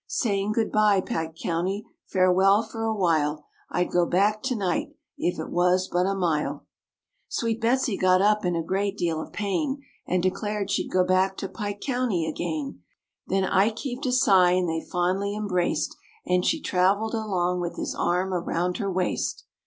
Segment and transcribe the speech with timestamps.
[0.07, 5.37] Saying, good bye, Pike County, Farewell for a while; I'd go back to night If
[5.37, 6.65] it was but a mile.
[7.27, 11.37] Sweet Betsy got up in a great deal of pain And declared she'd go back
[11.37, 12.81] to Pike County again;
[13.27, 15.95] Then Ike heaved a sigh and they fondly embraced,
[16.25, 19.45] And she traveled along with his arm around her waist.